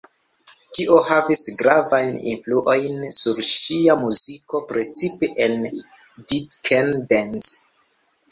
Tio 0.75 0.95
havis 1.09 1.41
gravajn 1.57 2.15
influojn 2.31 3.03
sur 3.17 3.41
ŝia 3.49 3.97
muziko, 4.07 4.63
precipe 4.71 5.29
en 5.47 5.55
"Dead 6.33 6.57
Can 6.71 6.91
Dance". 7.13 7.55